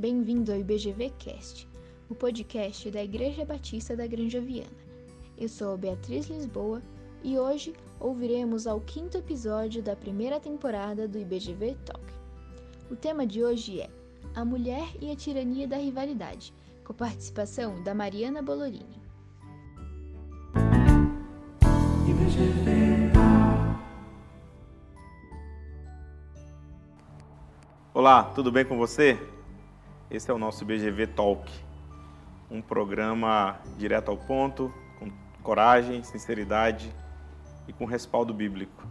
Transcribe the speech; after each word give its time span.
Bem-vindo 0.00 0.50
ao 0.50 0.58
IBGV 0.58 1.12
Cast, 1.18 1.68
o 2.08 2.14
podcast 2.14 2.90
da 2.90 3.04
Igreja 3.04 3.44
Batista 3.44 3.94
da 3.94 4.06
Granja 4.06 4.40
Viana. 4.40 4.70
Eu 5.36 5.46
sou 5.46 5.76
Beatriz 5.76 6.26
Lisboa 6.26 6.80
e 7.22 7.38
hoje 7.38 7.74
ouviremos 8.00 8.66
ao 8.66 8.80
quinto 8.80 9.18
episódio 9.18 9.82
da 9.82 9.94
primeira 9.94 10.40
temporada 10.40 11.06
do 11.06 11.18
IBGV 11.18 11.76
Talk. 11.84 12.02
O 12.90 12.96
tema 12.96 13.26
de 13.26 13.44
hoje 13.44 13.82
é 13.82 13.90
A 14.34 14.42
Mulher 14.42 14.88
e 15.02 15.10
a 15.10 15.16
Tirania 15.16 15.68
da 15.68 15.76
Rivalidade, 15.76 16.54
com 16.82 16.94
participação 16.94 17.82
da 17.82 17.92
Mariana 17.92 18.40
Bolorini. 18.40 18.98
Olá, 27.92 28.24
tudo 28.34 28.50
bem 28.50 28.64
com 28.64 28.78
você? 28.78 29.18
Esse 30.10 30.28
é 30.28 30.34
o 30.34 30.38
nosso 30.38 30.64
BGV 30.64 31.06
Talk, 31.06 31.48
um 32.50 32.60
programa 32.60 33.60
direto 33.78 34.10
ao 34.10 34.16
ponto, 34.16 34.74
com 34.98 35.08
coragem, 35.40 36.02
sinceridade 36.02 36.92
e 37.68 37.72
com 37.72 37.84
respaldo 37.84 38.34
bíblico. 38.34 38.84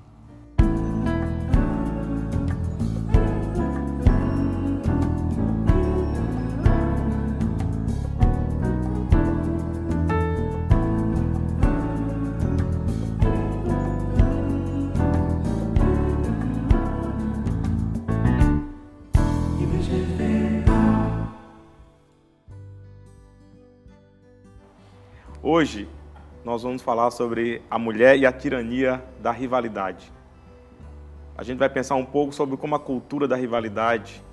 Hoje 25.59 25.89
nós 26.45 26.63
vamos 26.63 26.81
falar 26.81 27.11
sobre 27.11 27.61
a 27.69 27.77
mulher 27.77 28.17
e 28.17 28.25
a 28.25 28.31
tirania 28.31 29.03
da 29.21 29.29
rivalidade. 29.29 30.09
A 31.37 31.43
gente 31.43 31.57
vai 31.57 31.67
pensar 31.67 31.95
um 31.95 32.05
pouco 32.05 32.31
sobre 32.31 32.55
como 32.55 32.75
a 32.75 32.79
cultura 32.79 33.27
da 33.27 33.35
rivalidade 33.35 34.23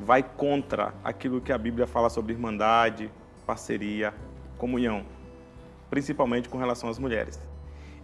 vai 0.00 0.22
contra 0.22 0.94
aquilo 1.04 1.38
que 1.38 1.52
a 1.52 1.58
Bíblia 1.58 1.86
fala 1.86 2.08
sobre 2.08 2.32
irmandade, 2.32 3.10
parceria, 3.46 4.14
comunhão, 4.56 5.04
principalmente 5.90 6.48
com 6.48 6.56
relação 6.56 6.88
às 6.88 6.98
mulheres. 6.98 7.38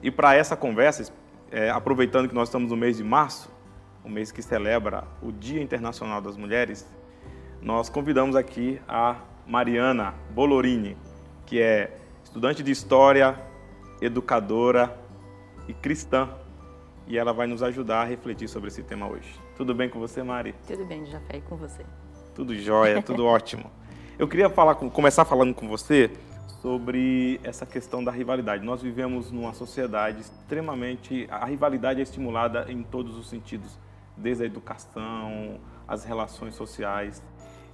E 0.03 0.11
para 0.11 0.35
essa 0.35 0.55
conversa, 0.55 1.11
é, 1.51 1.71
aproveitando 1.71 2.29
que 2.29 2.35
nós 2.35 2.49
estamos 2.49 2.71
no 2.73 2.77
mês 2.77 2.99
de 2.99 3.03
março, 3.03 3.51
o 4.05 4.09
mês 4.11 4.31
que 4.31 4.43
celebra 4.43 5.05
o 5.23 5.33
Dia 5.33 5.63
Internacional 5.63 6.21
das 6.21 6.37
Mulheres, 6.37 6.87
nós 7.63 7.89
convidamos 7.89 8.37
aqui 8.37 8.79
a 8.87 9.17
Mariana 9.47 10.13
Bolorini, 10.35 10.95
que 11.47 11.59
é 11.59 11.97
estudante 12.31 12.63
de 12.63 12.71
história, 12.71 13.37
educadora 14.01 14.97
e 15.67 15.75
cristã. 15.75 16.29
E 17.09 17.19
ela 17.19 17.33
vai 17.33 17.49
nos 17.49 17.61
ajudar 17.61 18.03
a 18.03 18.05
refletir 18.05 18.49
sobre 18.49 18.69
esse 18.69 18.85
tema 18.85 19.09
hoje. 19.09 19.29
Tudo 19.57 19.75
bem 19.75 19.89
com 19.89 19.99
você, 19.99 20.23
Mari? 20.23 20.55
Tudo 20.65 20.85
bem, 20.85 21.05
Jafé, 21.07 21.39
e 21.39 21.41
com 21.41 21.57
você? 21.57 21.85
Tudo 22.33 22.57
jóia, 22.57 23.03
tudo 23.03 23.27
ótimo. 23.27 23.69
Eu 24.17 24.29
queria 24.29 24.49
falar, 24.49 24.77
começar 24.77 25.25
falando 25.25 25.53
com 25.53 25.67
você 25.67 26.09
sobre 26.63 27.41
essa 27.43 27.67
questão 27.67 28.05
da 28.05 28.13
rivalidade. 28.13 28.65
Nós 28.65 28.81
vivemos 28.81 29.33
numa 29.33 29.53
sociedade 29.53 30.21
extremamente. 30.21 31.27
A 31.33 31.47
rivalidade 31.47 31.99
é 31.99 32.05
estimulada 32.05 32.71
em 32.71 32.85
todos 32.85 33.19
os 33.19 33.29
sentidos, 33.29 33.77
desde 34.17 34.45
a 34.45 34.47
educação, 34.47 35.59
as 35.89 36.05
relações 36.05 36.55
sociais. 36.55 37.21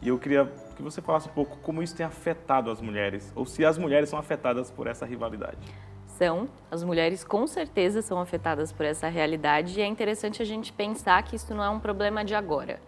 E 0.02 0.08
eu 0.08 0.18
queria 0.18 0.50
que 0.76 0.82
você 0.82 1.00
falasse 1.00 1.28
um 1.28 1.32
pouco 1.32 1.56
como 1.58 1.82
isso 1.82 1.96
tem 1.96 2.04
afetado 2.04 2.70
as 2.70 2.80
mulheres, 2.80 3.32
ou 3.34 3.46
se 3.46 3.64
as 3.64 3.78
mulheres 3.78 4.08
são 4.08 4.18
afetadas 4.18 4.70
por 4.70 4.86
essa 4.86 5.06
rivalidade. 5.06 5.58
São, 6.06 6.48
as 6.70 6.82
mulheres 6.82 7.24
com 7.24 7.46
certeza 7.46 8.00
são 8.00 8.18
afetadas 8.20 8.72
por 8.72 8.86
essa 8.86 9.08
realidade 9.08 9.78
e 9.78 9.82
é 9.82 9.86
interessante 9.86 10.40
a 10.40 10.44
gente 10.44 10.72
pensar 10.72 11.22
que 11.22 11.36
isso 11.36 11.54
não 11.54 11.62
é 11.62 11.68
um 11.68 11.80
problema 11.80 12.24
de 12.24 12.34
agora, 12.34 12.80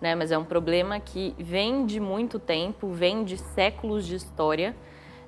né? 0.00 0.14
mas 0.14 0.30
é 0.30 0.36
um 0.36 0.44
problema 0.44 1.00
que 1.00 1.34
vem 1.38 1.86
de 1.86 1.98
muito 1.98 2.38
tempo, 2.38 2.88
vem 2.88 3.24
de 3.24 3.38
séculos 3.38 4.06
de 4.06 4.16
história, 4.16 4.76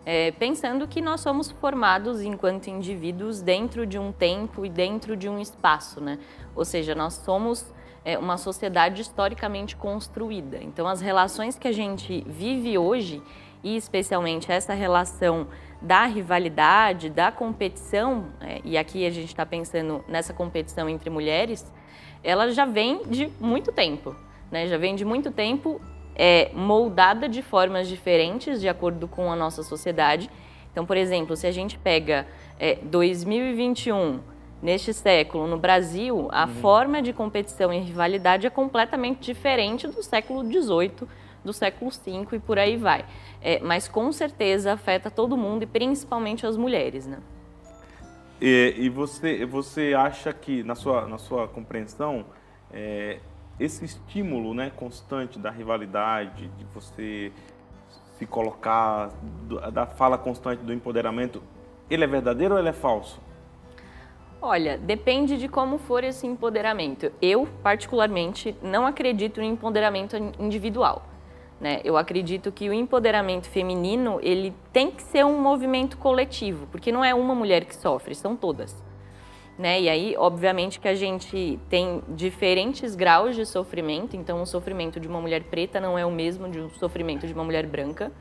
é, 0.05 0.33
pensando 0.33 0.87
que 0.87 1.01
nós 1.01 1.21
somos 1.21 1.51
formados 1.51 2.21
enquanto 2.21 2.69
indivíduos 2.69 3.41
dentro 3.41 3.87
de 3.87 3.99
um 3.99 4.13
tempo 4.13 4.65
e 4.65 4.69
dentro 4.69 5.17
de 5.17 5.29
um 5.29 5.39
espaço, 5.39 6.01
né? 6.01 6.19
ou 6.55 6.65
seja, 6.65 6.95
nós 6.95 7.15
somos 7.15 7.75
é, 8.07 8.17
uma 8.17 8.39
sociedade 8.39 9.03
historicamente 9.03 9.75
construída. 9.75 10.59
Então, 10.63 10.87
as 10.87 11.01
relações 11.01 11.59
que 11.59 11.67
a 11.67 11.73
gente 11.73 12.25
vive 12.25 12.79
hoje, 12.79 13.21
e 13.65 13.77
especialmente 13.77 14.51
essa 14.51 14.73
relação 14.73 15.49
da 15.83 16.07
rivalidade, 16.07 17.11
da 17.11 17.33
competição, 17.33 18.29
é, 18.41 18.61
e 18.65 18.79
aqui 18.79 19.05
a 19.05 19.11
gente 19.11 19.27
está 19.27 19.45
pensando 19.45 20.05
nessa 20.07 20.33
competição 20.33 20.89
entre 20.89 21.11
mulheres, 21.11 21.67
ela 22.23 22.53
já 22.53 22.65
vem 22.65 23.03
de 23.07 23.27
muito 23.41 23.73
tempo, 23.73 24.15
né? 24.53 24.69
já 24.69 24.79
vem 24.79 24.95
de 24.95 25.05
muito 25.05 25.33
tempo 25.33 25.81
é, 26.15 26.53
moldada 26.55 27.29
de 27.29 27.43
formas 27.43 27.89
diferentes 27.89 28.61
de 28.61 28.69
acordo 28.69 29.09
com 29.09 29.33
a 29.33 29.35
nossa 29.35 29.65
sociedade. 29.65 30.31
Então, 30.71 30.87
por 30.87 30.97
exemplo, 30.97 31.35
se 31.35 31.47
a 31.47 31.51
gente 31.53 31.77
pega 31.77 32.25
é, 32.57 32.77
2021 32.77 34.21
neste 34.67 34.93
século, 34.93 35.47
no 35.47 35.57
Brasil, 35.57 36.29
a 36.33 36.45
uhum. 36.45 36.55
forma 36.55 37.01
de 37.01 37.13
competição 37.13 37.73
e 37.73 37.79
rivalidade 37.79 38.49
é 38.49 38.51
completamente 38.51 39.21
diferente 39.21 39.87
do 39.87 40.03
século 40.03 40.43
XVIII, 40.43 41.09
do 41.45 41.53
século 41.53 41.89
V 41.89 42.27
e 42.33 42.39
por 42.41 42.59
aí 42.59 42.77
vai. 42.77 43.05
É, 43.41 43.61
mas 43.61 43.87
com 43.87 44.11
certeza 44.11 44.73
afeta 44.73 45.09
todo 45.09 45.37
mundo 45.37 45.63
e 45.63 45.67
principalmente 45.67 46.45
as 46.45 46.57
mulheres, 46.57 47.07
né? 47.07 47.21
E, 48.41 48.75
e 48.77 48.89
você, 48.89 49.47
você 49.47 49.95
acha 49.95 50.33
que, 50.33 50.65
na 50.65 50.75
sua, 50.75 51.07
na 51.07 51.17
sua 51.17 51.47
compreensão, 51.47 52.27
é, 52.73 53.21
esse 53.61 53.85
estímulo 53.85 54.53
né, 54.53 54.73
constante 54.75 55.39
da 55.39 55.49
rivalidade, 55.49 56.49
de 56.59 56.65
você 56.75 57.31
se 58.19 58.27
colocar, 58.27 59.13
da 59.73 59.87
fala 59.87 60.19
constante 60.19 60.65
do 60.65 60.73
empoderamento, 60.73 61.41
ele 61.89 62.03
é 62.03 62.07
verdadeiro 62.09 62.55
ou 62.55 62.59
ele 62.59 62.71
é 62.71 62.73
falso? 62.73 63.25
Olha, 64.41 64.77
depende 64.77 65.37
de 65.39 65.49
como 65.49 65.79
for 65.79 66.05
esse 66.05 66.27
empoderamento. 66.27 67.11
Eu, 67.21 67.49
particularmente, 67.63 68.55
não 68.63 68.87
acredito 68.87 69.41
no 69.41 69.47
empoderamento 69.47 70.17
individual. 70.39 71.07
Né? 71.61 71.81
Eu 71.83 71.97
acredito 71.97 72.53
que 72.53 72.69
o 72.69 72.73
empoderamento 72.73 73.49
feminino 73.49 74.21
ele 74.23 74.55
tem 74.73 74.91
que 74.91 75.03
ser 75.03 75.25
um 75.25 75.41
movimento 75.41 75.97
coletivo, 75.97 76.67
porque 76.67 76.93
não 76.93 77.03
é 77.03 77.15
uma 77.15 77.35
mulher 77.35 77.65
que 77.65 77.75
sofre, 77.75 78.15
são 78.15 78.37
todas. 78.37 78.77
Né? 79.59 79.81
E 79.81 79.89
aí, 79.89 80.15
obviamente, 80.19 80.79
que 80.79 80.87
a 80.87 80.95
gente 80.95 81.59
tem 81.71 82.03
diferentes 82.09 82.95
graus 82.95 83.35
de 83.35 83.47
sofrimento. 83.47 84.15
Então, 84.15 84.43
o 84.43 84.47
sofrimento 84.47 85.01
de 85.01 85.09
uma 85.09 85.21
mulher 85.21 85.45
preta 85.45 85.81
não 85.81 85.99
é 85.99 86.05
o 86.05 86.11
mesmo 86.11 86.47
de 86.47 86.61
um 86.61 86.69
sofrimento 86.69 87.27
de 87.27 87.33
uma 87.33 87.43
mulher 87.43 87.67
branca. 87.67 88.13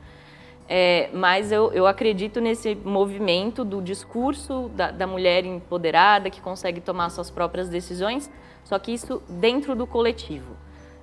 É, 0.68 1.08
mas 1.12 1.52
eu, 1.52 1.72
eu, 1.72 1.86
acredito 1.86 2.40
nesse 2.40 2.74
movimento 2.74 3.64
do 3.64 3.80
discurso 3.80 4.68
da, 4.74 4.90
da, 4.90 5.06
mulher 5.06 5.44
empoderada 5.44 6.28
que 6.28 6.40
consegue 6.40 6.80
tomar 6.80 7.08
suas 7.10 7.30
próprias 7.30 7.68
decisões, 7.68 8.28
só 8.64 8.76
que 8.76 8.92
isso 8.92 9.22
dentro 9.28 9.76
do 9.76 9.86
coletivo. 9.86 10.56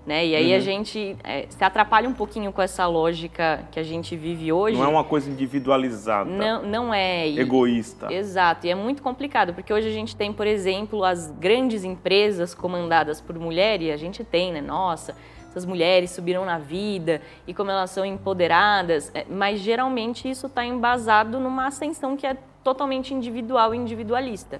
Né? 0.05 0.25
E 0.27 0.35
aí 0.35 0.51
uhum. 0.51 0.57
a 0.57 0.59
gente 0.59 1.15
é, 1.23 1.45
se 1.47 1.63
atrapalha 1.63 2.09
um 2.09 2.13
pouquinho 2.13 2.51
com 2.51 2.61
essa 2.61 2.85
lógica 2.85 3.65
que 3.71 3.79
a 3.79 3.83
gente 3.83 4.17
vive 4.17 4.51
hoje. 4.51 4.77
Não 4.77 4.83
é 4.83 4.87
uma 4.89 5.03
coisa 5.05 5.29
individualizada. 5.31 6.29
Não, 6.29 6.61
não 6.61 6.93
é. 6.93 7.29
Egoísta. 7.29 8.13
Exato. 8.13 8.67
E 8.67 8.69
é 8.69 8.75
muito 8.75 9.01
complicado, 9.01 9.53
porque 9.53 9.73
hoje 9.73 9.87
a 9.87 9.91
gente 9.91 10.13
tem, 10.13 10.33
por 10.33 10.45
exemplo, 10.45 11.05
as 11.05 11.31
grandes 11.31 11.85
empresas 11.85 12.53
comandadas 12.53 13.21
por 13.21 13.39
mulheres, 13.39 13.87
e 13.87 13.91
a 13.91 13.97
gente 13.97 14.25
tem, 14.25 14.51
né? 14.51 14.59
Nossa, 14.59 15.15
essas 15.53 15.65
mulheres 15.65 16.09
subiram 16.09 16.43
na 16.45 16.57
vida 16.57 17.21
e 17.45 17.53
como 17.53 17.69
elas 17.69 17.91
são 17.91 18.03
empoderadas, 18.03 19.11
é, 19.13 19.23
mas 19.29 19.59
geralmente 19.59 20.27
isso 20.27 20.47
está 20.47 20.65
embasado 20.65 21.39
numa 21.39 21.67
ascensão 21.67 22.17
que 22.17 22.25
é 22.25 22.35
totalmente 22.63 23.13
individual 23.13 23.75
e 23.75 23.77
individualista. 23.77 24.59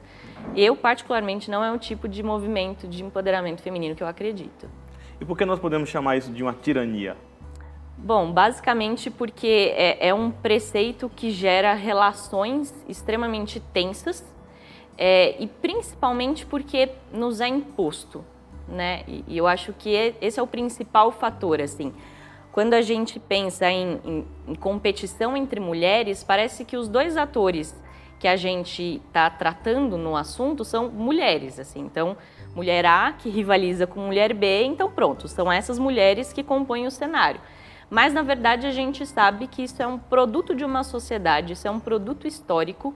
Eu, 0.56 0.76
particularmente, 0.76 1.50
não 1.50 1.64
é 1.64 1.72
o 1.72 1.80
tipo 1.80 2.08
de 2.08 2.22
movimento 2.22 2.88
de 2.88 3.04
empoderamento 3.04 3.64
feminino 3.64 3.96
que 3.96 4.04
eu 4.04 4.08
acredito. 4.08 4.70
E 5.20 5.26
por 5.26 5.36
que 5.36 5.46
nós 5.46 5.60
podemos 5.60 5.90
chamar 5.90 6.18
isso 6.18 6.32
de 6.32 6.44
uma 6.44 6.54
tirania? 6.54 7.18
Bom, 7.98 8.32
basicamente 8.32 9.10
porque 9.10 9.74
é, 9.76 10.10
é 10.10 10.14
um 10.14 10.30
preceito 10.30 11.10
que 11.10 11.32
gera 11.32 11.74
relações 11.74 12.72
extremamente 12.88 13.60
tensas 13.60 14.24
é, 14.96 15.42
e 15.42 15.48
principalmente 15.48 16.46
porque 16.46 16.90
nos 17.12 17.42
é 17.42 17.48
imposto 17.48 18.24
né? 18.68 19.04
E, 19.08 19.24
e 19.28 19.38
eu 19.38 19.48
acho 19.48 19.74
que 19.74 19.90
esse 20.22 20.40
é 20.40 20.44
o 20.44 20.48
principal 20.48 21.12
fator, 21.12 21.62
assim. 21.62 21.94
Quando 22.52 22.74
a 22.74 22.82
gente 22.82 23.20
pensa 23.20 23.70
em, 23.70 24.00
em, 24.04 24.28
em 24.48 24.56
competição 24.56 25.36
entre 25.36 25.60
mulheres, 25.60 26.24
parece 26.24 26.64
que 26.64 26.78
os 26.78 26.88
dois 26.88 27.18
atores 27.18 27.76
que 28.20 28.28
a 28.28 28.36
gente 28.36 29.02
está 29.06 29.30
tratando 29.30 29.98
no 29.98 30.16
assunto 30.16 30.64
são 30.64 30.90
mulheres, 30.90 31.60
assim. 31.60 31.82
Então, 31.82 32.16
mulher 32.56 32.86
A 32.86 33.12
que 33.12 33.30
rivaliza 33.30 33.86
com 33.86 34.00
mulher 34.00 34.34
B, 34.34 34.64
então 34.64 34.90
pronto, 34.90 35.28
são 35.28 35.52
essas 35.52 35.78
mulheres 35.80 36.32
que 36.32 36.44
compõem 36.44 36.86
o 36.86 36.92
cenário. 36.92 37.42
mas 37.90 38.14
na 38.14 38.22
verdade 38.22 38.66
a 38.66 38.72
gente 38.72 39.06
sabe 39.06 39.46
que 39.46 39.64
isso 39.64 39.82
é 39.82 39.86
um 39.86 40.00
produto 40.00 40.56
de 40.56 40.64
uma 40.64 40.84
sociedade, 40.84 41.54
isso 41.54 41.68
é 41.68 41.72
um 41.72 41.80
produto 41.80 42.26
histórico 42.26 42.96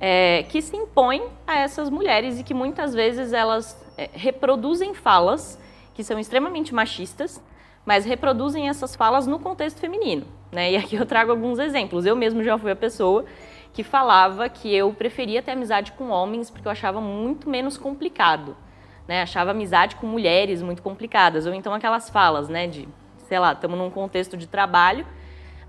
é, 0.00 0.44
que 0.44 0.60
se 0.60 0.76
impõe 0.76 1.22
a 1.46 1.58
essas 1.58 1.88
mulheres 1.90 2.40
e 2.40 2.42
que 2.42 2.54
muitas 2.54 2.94
vezes 2.94 3.32
elas 3.32 3.83
é, 3.96 4.10
reproduzem 4.12 4.94
falas 4.94 5.58
que 5.94 6.02
são 6.02 6.18
extremamente 6.18 6.74
machistas, 6.74 7.42
mas 7.86 8.04
reproduzem 8.04 8.68
essas 8.68 8.96
falas 8.96 9.26
no 9.26 9.38
contexto 9.38 9.78
feminino. 9.78 10.26
Né? 10.50 10.72
E 10.72 10.76
aqui 10.76 10.96
eu 10.96 11.06
trago 11.06 11.30
alguns 11.30 11.58
exemplos. 11.58 12.06
Eu 12.06 12.16
mesmo 12.16 12.42
já 12.42 12.58
fui 12.58 12.70
a 12.70 12.76
pessoa 12.76 13.24
que 13.72 13.82
falava 13.82 14.48
que 14.48 14.72
eu 14.74 14.92
preferia 14.92 15.42
ter 15.42 15.50
amizade 15.50 15.92
com 15.92 16.08
homens 16.08 16.50
porque 16.50 16.66
eu 16.66 16.72
achava 16.72 17.00
muito 17.00 17.48
menos 17.48 17.76
complicado. 17.76 18.56
Né? 19.06 19.22
Achava 19.22 19.50
amizade 19.50 19.96
com 19.96 20.06
mulheres 20.06 20.62
muito 20.62 20.82
complicadas. 20.82 21.46
Ou 21.46 21.54
então 21.54 21.74
aquelas 21.74 22.08
falas, 22.08 22.48
né, 22.48 22.66
de, 22.66 22.88
sei 23.28 23.38
lá, 23.38 23.52
estamos 23.52 23.76
num 23.76 23.90
contexto 23.90 24.36
de 24.36 24.46
trabalho. 24.46 25.06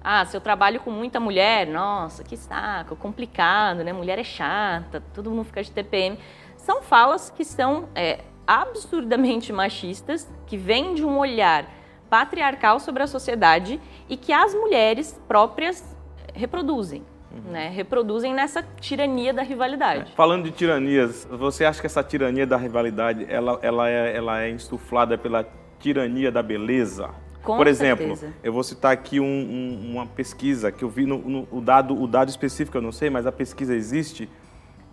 Ah, 0.08 0.24
se 0.24 0.38
eu 0.38 0.42
trabalho 0.42 0.80
com 0.82 0.92
muita 0.92 1.20
mulher, 1.20 1.66
nossa, 1.66 2.24
que 2.24 2.38
saco, 2.38 2.96
complicado, 2.96 3.84
né? 3.84 3.92
Mulher 3.92 4.20
é 4.20 4.24
chata, 4.24 5.02
todo 5.16 5.32
mundo 5.32 5.46
fica 5.46 5.64
de 5.64 5.72
TPM. 5.72 6.20
São 6.66 6.82
falas 6.82 7.30
que 7.30 7.46
são 7.46 7.88
é, 7.94 8.22
absurdamente 8.48 9.54
machistas, 9.54 10.28
que 10.48 10.58
vêm 10.58 10.96
de 10.96 11.06
um 11.06 11.20
olhar 11.20 11.72
patriarcal 12.10 12.80
sobre 12.80 13.04
a 13.04 13.08
sociedade 13.08 13.80
e 14.10 14.18
que 14.18 14.34
as 14.34 14.56
mulheres 14.56 15.16
próprias 15.28 15.96
reproduzem. 16.34 17.04
Uhum. 17.32 17.52
Né, 17.52 17.70
reproduzem 17.70 18.34
nessa 18.34 18.64
tirania 18.80 19.32
da 19.32 19.44
rivalidade. 19.44 20.12
É. 20.12 20.16
Falando 20.16 20.46
de 20.46 20.52
tiranias, 20.52 21.28
você 21.30 21.66
acha 21.66 21.82
que 21.82 21.86
essa 21.86 22.02
tirania 22.02 22.48
da 22.48 22.58
rivalidade 22.58 23.28
ela, 23.30 23.60
ela, 23.62 23.90
é, 23.90 24.16
ela 24.16 24.42
é 24.42 24.50
insuflada 24.50 25.20
pela 25.20 25.48
tirania 25.80 26.32
da 26.32 26.42
beleza? 26.42 27.12
Com 27.44 27.58
Por 27.58 27.68
exemplo, 27.68 28.16
certeza. 28.16 28.34
eu 28.44 28.52
vou 28.52 28.64
citar 28.64 28.92
aqui 28.92 29.20
um, 29.20 29.26
um, 29.26 29.92
uma 29.92 30.08
pesquisa 30.08 30.72
que 30.72 30.84
eu 30.84 30.90
vi 30.90 31.06
no, 31.06 31.20
no, 31.20 31.48
o, 31.52 31.62
dado, 31.62 32.02
o 32.02 32.08
dado 32.08 32.30
específico, 32.30 32.76
eu 32.76 32.82
não 32.82 32.92
sei, 32.92 33.12
mas 33.12 33.28
a 33.28 33.32
pesquisa 33.32 33.76
existe, 33.76 34.28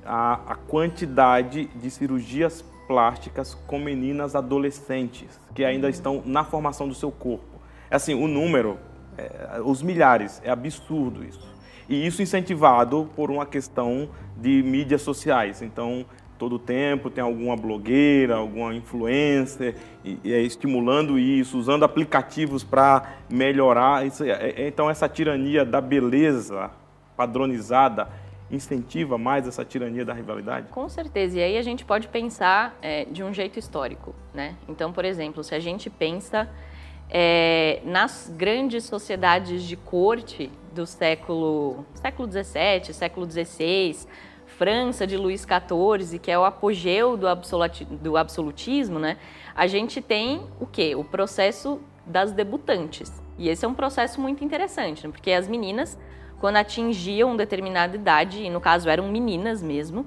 a, 0.05 0.41
a 0.47 0.55
quantidade 0.55 1.67
de 1.75 1.91
cirurgias 1.91 2.65
plásticas 2.87 3.55
com 3.67 3.79
meninas 3.79 4.35
adolescentes 4.35 5.41
que 5.55 5.65
ainda 5.65 5.89
estão 5.89 6.23
na 6.25 6.45
formação 6.45 6.89
do 6.89 6.95
seu 6.95 7.11
corpo. 7.11 7.61
É 7.91 7.97
assim, 7.97 8.15
o 8.15 8.27
número, 8.27 8.79
é, 9.17 9.61
os 9.65 9.83
milhares, 9.83 10.41
é 10.45 10.51
absurdo 10.51 11.25
isso. 11.25 11.53
E 11.89 12.07
isso 12.07 12.23
incentivado 12.23 13.09
por 13.15 13.31
uma 13.31 13.45
questão 13.45 14.09
de 14.37 14.63
mídias 14.63 15.03
sociais. 15.03 15.63
Então, 15.63 16.07
todo 16.39 16.59
tempo 16.59 17.11
tem 17.11 17.23
alguma 17.23 17.57
blogueira, 17.57 18.37
alguma 18.37 18.75
influencer, 18.75 19.77
e, 20.05 20.19
e 20.25 20.33
é 20.33 20.41
estimulando 20.41 21.19
isso, 21.19 21.59
usando 21.59 21.85
aplicativos 21.85 22.65
para 22.65 23.15
melhorar. 23.31 24.07
Isso, 24.07 24.25
é, 24.25 24.51
é, 24.57 24.69
então, 24.69 24.91
essa 24.91 25.09
tirania 25.09 25.65
da 25.65 25.81
beleza 25.81 26.71
padronizada 27.17 28.09
incentiva 28.53 29.17
mais 29.17 29.49
essa 29.49 29.65
tirania 29.65 30.05
da 30.05 30.13
rivalidade? 30.13 30.69
Com 30.69 30.89
certeza. 30.89 31.39
E 31.39 31.43
aí 31.43 31.57
a 31.57 31.63
gente 31.63 31.85
pode 31.85 32.09
pensar 32.09 32.77
é, 32.83 33.07
de 33.07 33.25
um 33.25 33.33
jeito 33.33 33.59
histórico, 33.59 34.15
né? 34.35 34.57
Então, 34.69 34.93
por 34.93 35.05
exemplo, 35.05 35.43
se 35.43 35.55
a 35.55 35.59
gente 35.59 35.89
pensa 35.89 36.49
é, 37.09 37.81
nas 37.85 38.33
grandes 38.37 38.85
sociedades 38.85 39.65
de 39.65 39.77
corte 39.77 40.51
do 40.75 40.87
século 40.87 41.85
século 41.95 42.29
17, 42.29 42.93
século 42.93 43.27
16, 43.27 44.07
França 44.47 45.07
de 45.07 45.17
Luís 45.17 45.47
XIV, 45.47 46.19
que 46.19 46.31
é 46.31 46.39
o 46.39 46.45
apogeu 46.45 47.17
do, 47.17 47.27
do 48.01 48.17
absolutismo, 48.17 48.99
né? 48.99 49.17
A 49.55 49.67
gente 49.67 50.01
tem 50.01 50.43
o 50.61 50.67
quê? 50.67 50.95
O 50.95 51.05
processo 51.05 51.81
das 52.07 52.33
debutantes. 52.33 53.22
E 53.39 53.49
esse 53.49 53.65
é 53.65 53.69
um 53.69 53.75
processo 53.75 54.21
muito 54.21 54.45
interessante, 54.45 55.07
né? 55.07 55.13
porque 55.13 55.33
as 55.33 55.49
meninas 55.49 55.99
quando 56.43 56.57
atingiam 56.57 57.37
determinada 57.37 57.95
idade, 57.95 58.43
e 58.43 58.51
no 58.51 58.61
caso 58.61 58.89
eram 58.89 59.07
meninas 59.09 59.63
mesmo, 59.63 60.05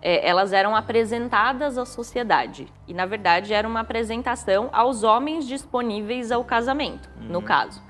é, 0.00 0.24
elas 0.28 0.52
eram 0.52 0.76
apresentadas 0.76 1.76
à 1.76 1.84
sociedade. 1.84 2.68
E, 2.86 2.94
na 2.94 3.04
verdade, 3.04 3.52
era 3.52 3.66
uma 3.66 3.80
apresentação 3.80 4.70
aos 4.72 5.02
homens 5.02 5.44
disponíveis 5.44 6.30
ao 6.30 6.44
casamento, 6.44 7.10
uhum. 7.20 7.32
no 7.32 7.42
caso. 7.42 7.82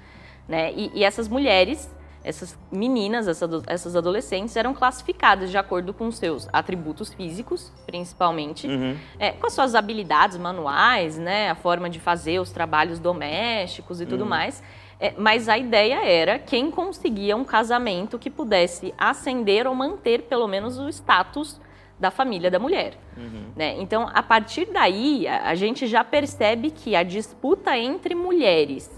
Né? 0.48 0.72
E, 0.72 0.90
e, 0.94 1.04
essas 1.04 1.28
mulheres, 1.28 1.94
essas 2.24 2.58
meninas, 2.70 3.26
essas 3.66 3.96
adolescentes, 3.96 4.56
eram 4.56 4.74
classificadas 4.74 5.50
de 5.50 5.58
acordo 5.58 5.92
com 5.92 6.10
seus 6.10 6.48
atributos 6.52 7.12
físicos, 7.12 7.72
principalmente, 7.86 8.66
uhum. 8.66 8.96
é, 9.18 9.32
com 9.32 9.46
as 9.46 9.52
suas 9.52 9.74
habilidades 9.74 10.36
manuais, 10.36 11.18
né? 11.18 11.50
a 11.50 11.54
forma 11.54 11.90
de 11.90 11.98
fazer 11.98 12.40
os 12.40 12.50
trabalhos 12.50 12.98
domésticos 12.98 14.00
e 14.00 14.06
tudo 14.06 14.22
uhum. 14.22 14.28
mais 14.30 14.62
é, 15.02 15.12
mas 15.18 15.48
a 15.48 15.58
ideia 15.58 16.00
era 16.04 16.38
quem 16.38 16.70
conseguia 16.70 17.36
um 17.36 17.42
casamento 17.42 18.20
que 18.20 18.30
pudesse 18.30 18.94
ascender 18.96 19.66
ou 19.66 19.74
manter 19.74 20.22
pelo 20.22 20.46
menos 20.46 20.78
o 20.78 20.88
status 20.88 21.60
da 21.98 22.08
família 22.08 22.48
da 22.48 22.60
mulher. 22.60 22.94
Uhum. 23.16 23.46
Né? 23.56 23.74
Então, 23.80 24.08
a 24.14 24.22
partir 24.22 24.68
daí, 24.72 25.26
a, 25.26 25.48
a, 25.48 25.54
gente 25.56 25.88
já 25.88 26.04
percebe 26.04 26.70
que 26.70 26.94
a 26.94 27.02
disputa 27.02 27.76
entre 27.76 28.14
mulheres 28.14 28.88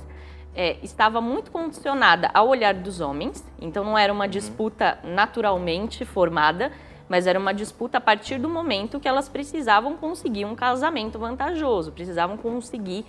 é, 0.54 0.76
estava 0.82 1.20
muito 1.20 1.50
condicionada 1.50 2.30
ao 2.32 2.48
olhar 2.48 2.74
dos 2.74 3.00
homens, 3.00 3.44
então 3.60 3.84
não 3.84 3.98
era 3.98 4.12
uma 4.12 4.24
uhum. 4.24 4.30
disputa 4.30 4.98
naturalmente 5.02 6.04
formada, 6.04 6.70
mas 7.08 7.26
era 7.26 7.38
uma 7.38 7.52
disputa 7.52 7.98
a 7.98 8.00
partir 8.00 8.38
do 8.38 8.48
momento 8.48 9.00
que 9.00 9.08
elas 9.08 9.28
precisavam 9.28 9.96
conseguir 9.96 10.44
um 10.44 10.54
casamento 10.54 11.18
vantajoso, 11.18 11.92
precisavam 11.92 12.36
conseguir 12.36 13.04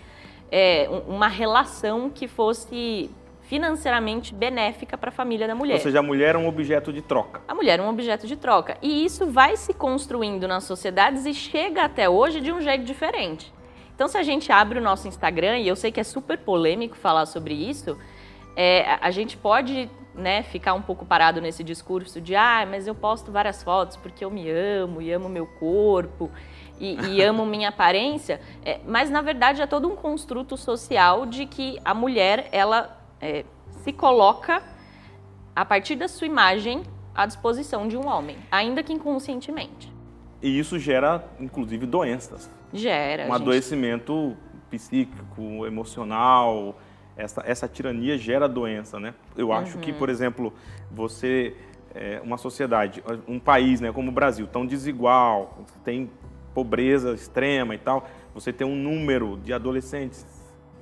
é, 0.51 0.89
uma 1.07 1.27
relação 1.27 2.09
que 2.09 2.27
fosse 2.27 3.09
financeiramente 3.41 4.33
benéfica 4.33 4.97
para 4.97 5.09
a 5.09 5.11
família 5.11 5.47
da 5.47 5.53
mulher. 5.53 5.75
Ou 5.75 5.79
seja, 5.79 5.99
a 5.99 6.03
mulher 6.03 6.35
é 6.35 6.37
um 6.37 6.47
objeto 6.47 6.91
de 6.91 7.01
troca. 7.01 7.41
A 7.47 7.53
mulher 7.53 7.79
é 7.79 7.81
um 7.81 7.89
objeto 7.89 8.25
de 8.25 8.35
troca. 8.35 8.77
E 8.81 9.05
isso 9.05 9.27
vai 9.27 9.55
se 9.55 9.73
construindo 9.73 10.47
nas 10.47 10.63
sociedades 10.63 11.25
e 11.25 11.33
chega 11.33 11.83
até 11.83 12.09
hoje 12.09 12.41
de 12.41 12.51
um 12.51 12.59
jeito 12.59 12.83
diferente. 12.83 13.53
Então, 13.95 14.09
se 14.09 14.17
a 14.17 14.23
gente 14.23 14.51
abre 14.51 14.77
o 14.77 14.81
nosso 14.81 15.07
Instagram, 15.07 15.57
e 15.59 15.67
eu 15.69 15.75
sei 15.75 15.89
que 15.89 16.01
é 16.01 16.03
super 16.03 16.37
polêmico 16.37 16.97
falar 16.97 17.25
sobre 17.25 17.53
isso, 17.53 17.97
é, 18.53 18.97
a 19.01 19.09
gente 19.09 19.37
pode 19.37 19.89
né, 20.13 20.43
ficar 20.43 20.73
um 20.73 20.81
pouco 20.81 21.05
parado 21.05 21.39
nesse 21.41 21.63
discurso 21.63 22.19
de 22.19 22.35
ah, 22.35 22.65
mas 22.69 22.87
eu 22.87 22.95
posto 22.95 23.31
várias 23.31 23.61
fotos 23.63 23.97
porque 23.97 24.23
eu 24.23 24.31
me 24.31 24.49
amo 24.49 25.01
e 25.01 25.11
amo 25.11 25.27
meu 25.27 25.45
corpo 25.45 26.31
e, 26.79 26.95
e 27.07 27.21
amo 27.23 27.45
minha 27.45 27.69
aparência, 27.69 28.41
é, 28.63 28.79
mas 28.85 29.09
na 29.09 29.21
verdade 29.21 29.61
é 29.61 29.67
todo 29.67 29.87
um 29.87 29.95
construto 29.95 30.57
social 30.57 31.25
de 31.25 31.45
que 31.45 31.79
a 31.83 31.93
mulher 31.93 32.49
ela 32.51 32.97
é, 33.21 33.45
se 33.83 33.93
coloca 33.93 34.61
a 35.55 35.63
partir 35.63 35.95
da 35.95 36.07
sua 36.07 36.27
imagem 36.27 36.83
à 37.13 37.25
disposição 37.25 37.87
de 37.87 37.97
um 37.97 38.07
homem, 38.07 38.37
ainda 38.51 38.83
que 38.83 38.91
inconscientemente. 38.91 39.94
E 40.45 40.59
isso 40.59 40.77
gera, 40.77 41.27
inclusive, 41.39 41.87
doenças. 41.87 42.47
Gera. 42.71 43.23
Um 43.23 43.25
gente... 43.25 43.35
adoecimento 43.35 44.37
psíquico, 44.69 45.65
emocional. 45.65 46.79
Essa, 47.17 47.41
essa 47.47 47.67
tirania 47.67 48.15
gera 48.15 48.47
doença, 48.47 48.99
né? 48.99 49.15
Eu 49.35 49.51
acho 49.51 49.77
uhum. 49.77 49.81
que, 49.81 49.91
por 49.91 50.07
exemplo, 50.07 50.53
você, 50.91 51.55
é, 51.95 52.21
uma 52.23 52.37
sociedade, 52.37 53.03
um 53.27 53.39
país, 53.39 53.81
né, 53.81 53.91
como 53.91 54.09
o 54.09 54.11
Brasil, 54.11 54.45
tão 54.45 54.67
desigual, 54.67 55.65
tem 55.83 56.11
pobreza 56.53 57.13
extrema 57.13 57.73
e 57.73 57.79
tal, 57.79 58.07
você 58.31 58.53
tem 58.53 58.67
um 58.67 58.75
número 58.75 59.39
de 59.43 59.51
adolescentes 59.51 60.23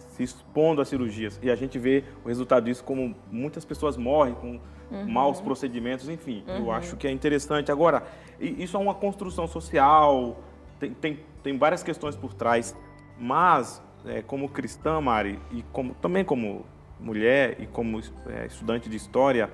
se 0.10 0.24
expondo 0.24 0.82
a 0.82 0.86
cirurgias. 0.86 1.40
E 1.42 1.50
a 1.50 1.56
gente 1.56 1.80
vê 1.80 2.04
o 2.26 2.28
resultado 2.28 2.66
disso 2.66 2.84
como 2.84 3.16
muitas 3.32 3.64
pessoas 3.64 3.96
morrem 3.96 4.34
com 4.34 4.60
uhum. 4.92 5.10
maus 5.10 5.42
procedimentos, 5.42 6.10
enfim. 6.10 6.44
Uhum. 6.48 6.58
Eu 6.58 6.72
acho 6.72 6.96
que 6.96 7.08
é 7.08 7.12
interessante. 7.12 7.72
Agora, 7.72 8.04
isso 8.40 8.76
é 8.78 8.80
uma 8.80 8.94
construção 8.94 9.48
social, 9.48 10.38
tem, 10.80 10.94
tem, 10.94 11.20
tem 11.42 11.58
várias 11.58 11.84
questões 11.84 12.16
por 12.16 12.34
trás, 12.34 12.76
mas 13.20 13.82
é, 14.06 14.22
como 14.22 14.50
cristã, 14.50 15.00
Mari, 15.00 15.40
e 15.52 15.64
como, 15.72 15.94
também 15.96 16.24
como 16.24 16.66
mulher 17.00 17.58
e 17.60 17.68
como 17.68 18.00
é, 18.28 18.46
estudante 18.46 18.90
de 18.90 18.96
história, 18.96 19.50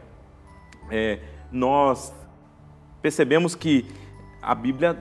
é, 0.89 1.19
nós 1.51 2.13
percebemos 3.01 3.55
que 3.55 3.85
a 4.41 4.53
Bíblia 4.53 4.97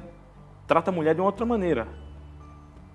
trata 0.67 0.91
a 0.91 0.95
mulher 0.95 1.15
de 1.15 1.21
uma 1.21 1.27
outra 1.27 1.47
maneira, 1.47 1.89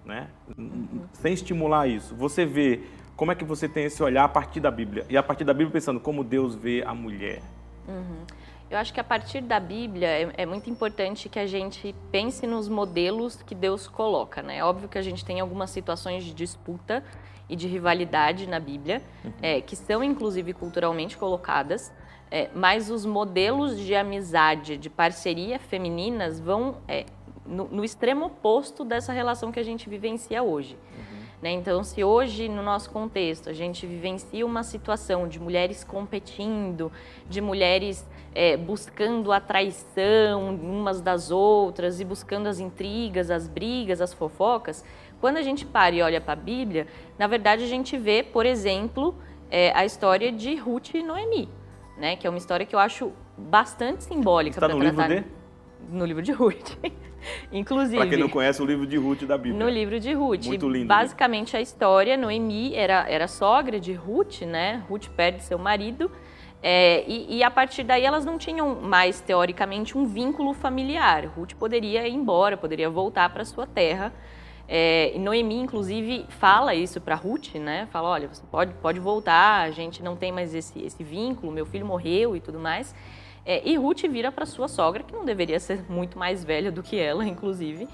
né? 0.05 0.29
Uhum. 0.57 1.01
Sem 1.13 1.33
estimular 1.33 1.87
isso. 1.87 2.15
Você 2.15 2.45
vê 2.45 2.81
como 3.15 3.31
é 3.31 3.35
que 3.35 3.43
você 3.43 3.67
tem 3.67 3.85
esse 3.85 4.01
olhar 4.01 4.23
a 4.23 4.29
partir 4.29 4.59
da 4.59 4.71
Bíblia 4.71 5.05
e 5.09 5.17
a 5.17 5.23
partir 5.23 5.43
da 5.43 5.53
Bíblia 5.53 5.71
pensando 5.71 5.99
como 5.99 6.23
Deus 6.23 6.55
vê 6.55 6.83
a 6.85 6.93
mulher. 6.93 7.41
Uhum. 7.87 8.25
Eu 8.69 8.79
acho 8.79 8.91
que 8.91 8.99
a 8.99 9.03
partir 9.03 9.41
da 9.41 9.59
Bíblia 9.59 10.07
é, 10.07 10.33
é, 10.37 10.45
muito 10.45 10.67
importante 10.69 11.29
que 11.29 11.37
a 11.37 11.45
gente 11.45 11.93
pense 12.11 12.47
nos 12.47 12.67
modelos 12.67 13.41
que 13.43 13.53
Deus 13.53 13.87
coloca, 13.87 14.41
né? 14.41 14.57
É 14.57 14.63
óbvio 14.63 14.89
que 14.89 14.97
a 14.97 15.01
gente 15.01 15.23
tem 15.23 15.39
algumas 15.39 15.69
situações 15.69 16.23
de 16.23 16.33
disputa 16.33 17.03
e 17.47 17.55
de 17.55 17.67
rivalidade 17.67 18.47
na 18.47 18.59
Bíblia, 18.59 19.03
uhum. 19.23 19.31
é, 19.41 19.61
que 19.61 19.75
são 19.75 20.03
inclusive 20.03 20.53
culturalmente 20.53 21.15
colocadas, 21.17 21.93
é, 22.31 22.49
mas 22.55 22.89
os 22.89 23.05
modelos 23.05 23.77
de 23.77 23.93
amizade, 23.93 24.75
de 24.75 24.89
parceria 24.89 25.59
femininas 25.59 26.39
vão 26.39 26.77
é, 26.87 27.05
no, 27.45 27.65
no, 27.65 27.83
extremo 27.83 28.25
oposto 28.25 28.83
dessa 28.83 29.13
relação 29.13 29.51
que 29.51 29.59
a 29.59 29.63
gente 29.63 29.87
vivencia 29.87 30.41
hoje. 30.41 30.75
Uhum. 30.97 31.12
Né? 31.43 31.51
Então, 31.51 31.83
se 31.83 32.01
hoje, 32.05 32.47
no 32.47 32.63
nosso 32.63 32.89
contexto, 32.89 33.49
a 33.49 33.53
gente 33.53 33.85
vivencia 33.85 34.45
uma 34.45 34.63
situação 34.63 35.27
de 35.27 35.41
mulheres 35.41 35.83
competindo, 35.83 36.89
de 37.29 37.41
mulheres 37.41 38.07
é, 38.33 38.55
buscando 38.55 39.29
a 39.29 39.41
traição 39.41 40.55
umas 40.55 41.01
das 41.01 41.31
outras 41.31 41.99
e 41.99 42.05
buscando 42.05 42.47
as 42.47 42.61
intrigas, 42.61 43.29
as 43.29 43.45
brigas, 43.45 43.99
as 43.99 44.13
fofocas, 44.13 44.85
quando 45.19 45.35
a 45.35 45.41
gente 45.41 45.65
para 45.65 45.93
e 45.93 46.01
olha 46.01 46.21
para 46.21 46.31
a 46.31 46.37
Bíblia, 46.37 46.87
na 47.19 47.27
verdade 47.27 47.65
a 47.65 47.67
gente 47.67 47.97
vê, 47.97 48.23
por 48.23 48.45
exemplo, 48.45 49.13
é, 49.51 49.73
a 49.75 49.83
história 49.83 50.31
de 50.31 50.55
Ruth 50.55 50.93
e 50.93 51.03
Noemi, 51.03 51.49
né? 51.97 52.15
que 52.15 52.25
é 52.25 52.29
uma 52.29 52.39
história 52.39 52.65
que 52.65 52.73
eu 52.73 52.79
acho 52.79 53.11
bastante 53.37 54.05
simbólica 54.05 54.61
para 54.61 54.73
tratar. 54.77 55.09
Livro 55.09 55.29
de? 55.89 55.93
No 55.93 56.05
livro 56.05 56.23
de 56.23 56.31
Ruth. 56.31 56.77
Inclusive. 57.51 57.97
Para 57.97 58.09
quem 58.09 58.19
não 58.19 58.29
conhece 58.29 58.61
o 58.61 58.65
livro 58.65 58.85
de 58.85 58.97
Ruth 58.97 59.23
da 59.23 59.37
Bíblia. 59.37 59.63
No 59.63 59.69
livro 59.69 59.99
de 59.99 60.13
Ruth. 60.13 60.45
Muito 60.45 60.69
lindo. 60.69 60.87
Basicamente 60.87 61.55
a 61.55 61.61
história, 61.61 62.17
Noemi 62.17 62.75
era, 62.75 63.09
era 63.09 63.27
sogra 63.27 63.79
de 63.79 63.93
Ruth, 63.93 64.41
né? 64.41 64.83
Ruth 64.89 65.07
perde 65.09 65.43
seu 65.43 65.57
marido. 65.57 66.11
É, 66.65 67.03
e, 67.05 67.37
e, 67.37 67.43
a 67.43 67.51
partir 67.51 67.83
daí 67.83 68.05
elas 68.05 68.23
não 68.23 68.37
tinham 68.37 68.75
mais, 68.75 69.19
teoricamente, 69.19 69.97
um 69.97 70.05
vínculo 70.05 70.53
familiar. 70.53 71.25
Ruth 71.25 71.53
poderia 71.55 72.07
ir 72.07 72.13
embora, 72.13 72.55
poderia 72.55 72.89
voltar 72.89 73.29
para 73.33 73.43
sua 73.43 73.67
terra. 73.67 74.13
É, 74.65 75.11
e 75.13 75.19
Noemi, 75.19 75.55
inclusive, 75.55 76.25
fala 76.29 76.73
isso 76.73 77.01
para 77.01 77.15
Ruth, 77.15 77.55
né? 77.55 77.87
Fala, 77.91 78.09
olha, 78.09 78.29
você 78.29 78.41
pode, 78.49 78.73
pode 78.75 78.97
voltar, 78.97 79.63
a 79.63 79.71
gente 79.71 80.01
não 80.01 80.15
tem 80.15 80.31
mais 80.31 80.55
esse, 80.55 80.81
esse 80.81 81.03
vínculo, 81.03 81.51
meu 81.51 81.65
filho 81.65 81.85
morreu 81.85 82.33
e 82.33 82.39
tudo 82.39 82.59
mais. 82.59 82.95
É, 83.45 83.67
e 83.67 83.75
Ruth 83.75 84.01
vira 84.03 84.31
para 84.31 84.45
sua 84.45 84.67
sogra, 84.67 85.03
que 85.03 85.13
não 85.13 85.25
deveria 85.25 85.59
ser 85.59 85.83
muito 85.89 86.17
mais 86.17 86.43
velha 86.43 86.71
do 86.71 86.81
que 86.81 86.97
ela, 86.97 87.25
inclusive, 87.27 87.87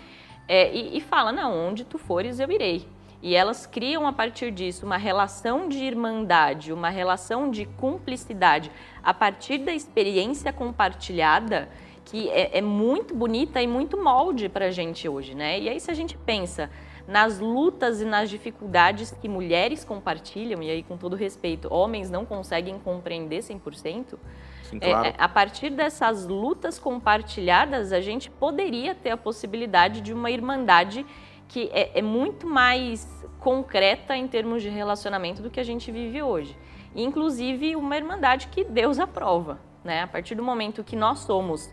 é, 0.47 0.73
e, 0.73 0.97
e 0.97 1.01
fala: 1.01 1.31
Não, 1.31 1.55
onde 1.67 1.83
tu 1.83 1.97
fores, 1.97 2.39
eu 2.39 2.51
irei. 2.51 2.87
E 3.21 3.35
elas 3.35 3.65
criam 3.65 4.07
a 4.07 4.13
partir 4.13 4.49
disso 4.49 4.85
uma 4.85 4.95
relação 4.95 5.67
de 5.67 5.83
irmandade, 5.83 6.71
uma 6.71 6.89
relação 6.89 7.51
de 7.51 7.65
cumplicidade, 7.65 8.71
a 9.03 9.13
partir 9.13 9.57
da 9.57 9.73
experiência 9.73 10.53
compartilhada, 10.53 11.67
que 12.05 12.29
é, 12.29 12.57
é 12.59 12.61
muito 12.61 13.13
bonita 13.13 13.61
e 13.61 13.67
muito 13.67 14.01
molde 14.01 14.47
para 14.47 14.67
a 14.67 14.71
gente 14.71 15.07
hoje, 15.09 15.35
né? 15.35 15.59
E 15.59 15.67
aí, 15.67 15.79
se 15.81 15.91
a 15.91 15.93
gente 15.93 16.17
pensa 16.17 16.69
nas 17.05 17.39
lutas 17.39 18.01
e 18.01 18.05
nas 18.05 18.29
dificuldades 18.29 19.11
que 19.11 19.27
mulheres 19.27 19.83
compartilham, 19.83 20.63
e 20.63 20.69
aí, 20.69 20.81
com 20.81 20.95
todo 20.95 21.15
respeito, 21.15 21.71
homens 21.73 22.09
não 22.09 22.25
conseguem 22.25 22.79
compreender 22.79 23.39
100%, 23.39 24.17
Sim, 24.63 24.77
é, 24.81 24.89
claro. 24.89 25.07
É, 25.07 25.13
a 25.17 25.27
partir 25.27 25.69
dessas 25.71 26.27
lutas 26.27 26.77
compartilhadas, 26.77 27.91
a 27.91 28.01
gente 28.01 28.29
poderia 28.29 28.93
ter 28.93 29.09
a 29.09 29.17
possibilidade 29.17 30.01
de 30.01 30.13
uma 30.13 30.29
irmandade 30.29 31.05
que 31.47 31.69
é, 31.73 31.99
é 31.99 32.01
muito 32.01 32.47
mais 32.47 33.07
concreta 33.39 34.15
em 34.15 34.27
termos 34.27 34.61
de 34.61 34.69
relacionamento 34.69 35.41
do 35.41 35.49
que 35.49 35.59
a 35.59 35.63
gente 35.63 35.91
vive 35.91 36.21
hoje. 36.21 36.55
Inclusive, 36.95 37.75
uma 37.75 37.95
irmandade 37.97 38.47
que 38.47 38.63
Deus 38.63 38.99
aprova. 38.99 39.59
Né? 39.83 40.03
A 40.03 40.07
partir 40.07 40.35
do 40.35 40.43
momento 40.43 40.83
que 40.83 40.95
nós 40.95 41.19
somos 41.19 41.69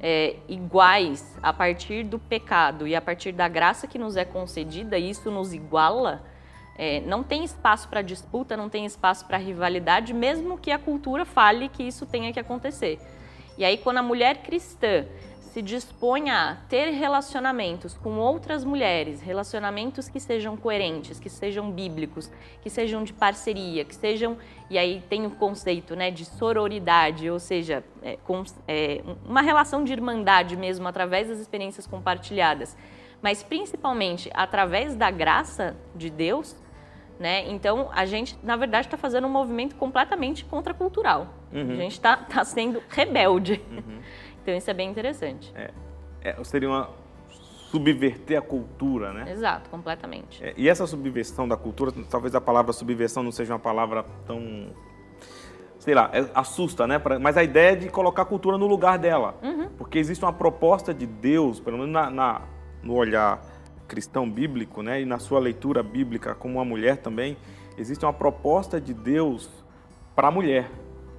é, 0.00 0.36
iguais 0.48 1.36
a 1.42 1.52
partir 1.52 2.04
do 2.04 2.18
pecado 2.18 2.86
e 2.86 2.94
a 2.94 3.00
partir 3.00 3.32
da 3.32 3.48
graça 3.48 3.86
que 3.86 3.98
nos 3.98 4.16
é 4.16 4.24
concedida, 4.24 4.98
isso 4.98 5.30
nos 5.30 5.52
iguala 5.52 6.22
é, 6.78 7.00
não 7.00 7.24
tem 7.24 7.42
espaço 7.42 7.88
para 7.88 8.00
disputa, 8.00 8.56
não 8.56 8.68
tem 8.68 8.86
espaço 8.86 9.26
para 9.26 9.36
rivalidade, 9.36 10.14
mesmo 10.14 10.56
que 10.56 10.70
a 10.70 10.78
cultura 10.78 11.24
fale 11.24 11.68
que 11.68 11.82
isso 11.82 12.06
tenha 12.06 12.32
que 12.32 12.38
acontecer. 12.38 12.98
E 13.58 13.64
aí, 13.64 13.76
quando 13.76 13.98
a 13.98 14.02
mulher 14.02 14.42
cristã 14.42 15.04
se 15.40 15.62
dispõe 15.62 16.30
a 16.30 16.58
ter 16.68 16.90
relacionamentos 16.90 17.94
com 17.94 18.18
outras 18.18 18.64
mulheres, 18.64 19.20
relacionamentos 19.20 20.08
que 20.08 20.20
sejam 20.20 20.56
coerentes, 20.56 21.18
que 21.18 21.28
sejam 21.28 21.72
bíblicos, 21.72 22.30
que 22.62 22.70
sejam 22.70 23.02
de 23.02 23.12
parceria, 23.12 23.84
que 23.84 23.96
sejam 23.96 24.36
e 24.70 24.78
aí 24.78 25.02
tem 25.08 25.26
o 25.26 25.30
conceito 25.30 25.96
né, 25.96 26.12
de 26.12 26.24
sororidade, 26.24 27.28
ou 27.28 27.40
seja, 27.40 27.82
é, 28.02 28.16
com, 28.18 28.44
é, 28.68 29.02
uma 29.26 29.40
relação 29.40 29.82
de 29.82 29.92
irmandade 29.92 30.56
mesmo 30.56 30.86
através 30.86 31.28
das 31.28 31.40
experiências 31.40 31.88
compartilhadas, 31.88 32.76
mas 33.20 33.42
principalmente 33.42 34.30
através 34.34 34.94
da 34.94 35.10
graça 35.10 35.74
de 35.96 36.08
Deus, 36.08 36.54
né? 37.18 37.48
Então, 37.50 37.88
a 37.92 38.06
gente, 38.06 38.38
na 38.42 38.56
verdade, 38.56 38.86
está 38.86 38.96
fazendo 38.96 39.26
um 39.26 39.30
movimento 39.30 39.74
completamente 39.76 40.44
contracultural. 40.44 41.28
Uhum. 41.52 41.72
A 41.72 41.74
gente 41.76 41.92
está 41.92 42.16
tá 42.16 42.44
sendo 42.44 42.82
rebelde. 42.88 43.62
Uhum. 43.70 43.98
Então, 44.40 44.56
isso 44.56 44.70
é 44.70 44.72
bem 44.72 44.88
interessante. 44.88 45.52
É, 45.54 45.70
é, 46.22 46.42
seria 46.42 46.70
uma 46.70 46.88
subverter 47.70 48.38
a 48.38 48.40
cultura, 48.40 49.12
né? 49.12 49.30
Exato, 49.30 49.68
completamente. 49.68 50.42
É, 50.42 50.54
e 50.56 50.70
essa 50.70 50.86
subversão 50.86 51.46
da 51.46 51.54
cultura, 51.54 51.92
talvez 52.08 52.34
a 52.34 52.40
palavra 52.40 52.72
subversão 52.72 53.22
não 53.22 53.30
seja 53.30 53.52
uma 53.52 53.58
palavra 53.58 54.06
tão 54.26 54.70
sei 55.78 55.94
lá, 55.94 56.10
é, 56.12 56.26
assusta, 56.34 56.86
né? 56.86 57.00
Mas 57.20 57.36
a 57.36 57.42
ideia 57.42 57.72
é 57.72 57.76
de 57.76 57.88
colocar 57.88 58.22
a 58.22 58.24
cultura 58.24 58.58
no 58.58 58.66
lugar 58.66 58.98
dela. 58.98 59.34
Uhum. 59.42 59.68
Porque 59.76 59.98
existe 59.98 60.24
uma 60.24 60.32
proposta 60.32 60.92
de 60.92 61.06
Deus, 61.06 61.60
pelo 61.60 61.78
menos 61.78 61.92
na, 61.92 62.10
na, 62.10 62.42
no 62.82 62.94
olhar 62.94 63.40
cristão 63.88 64.30
bíblico, 64.30 64.82
né, 64.82 65.00
e 65.00 65.06
na 65.06 65.18
sua 65.18 65.40
leitura 65.40 65.82
bíblica 65.82 66.34
como 66.34 66.54
uma 66.54 66.64
mulher 66.64 66.98
também, 66.98 67.36
existe 67.76 68.04
uma 68.04 68.12
proposta 68.12 68.80
de 68.80 68.92
Deus 68.92 69.50
para 70.14 70.28
a 70.28 70.30
mulher. 70.30 70.70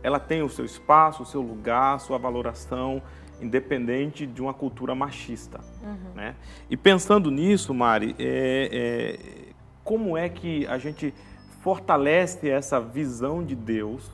Ela 0.01 0.19
tem 0.19 0.43
o 0.43 0.49
seu 0.49 0.63
espaço, 0.63 1.23
o 1.23 1.25
seu 1.25 1.41
lugar, 1.41 1.95
a 1.95 1.99
sua 1.99 2.17
valoração, 2.17 3.01
independente 3.41 4.25
de 4.25 4.41
uma 4.41 4.53
cultura 4.53 4.93
machista. 4.93 5.59
Uhum. 5.81 6.13
Né? 6.15 6.35
E 6.69 6.77
pensando 6.77 7.31
nisso, 7.31 7.73
Mari, 7.73 8.15
é, 8.19 8.69
é, 8.71 9.53
como 9.83 10.15
é 10.15 10.29
que 10.29 10.65
a 10.67 10.77
gente 10.77 11.13
fortalece 11.61 12.49
essa 12.49 12.79
visão 12.79 13.43
de 13.43 13.55
Deus, 13.55 14.09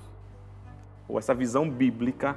ou 1.07 1.19
essa 1.19 1.33
visão 1.33 1.69
bíblica, 1.69 2.35